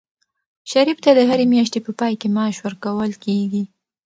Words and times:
شریف 0.71 0.97
ته 1.05 1.11
د 1.17 1.19
هرې 1.29 1.45
میاشتې 1.53 1.79
په 1.85 1.91
پای 1.99 2.13
کې 2.21 2.27
معاش 2.35 2.57
ورکول 2.65 3.11
کېږي. 3.23 3.63